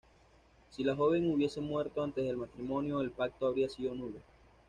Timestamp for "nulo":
3.93-4.17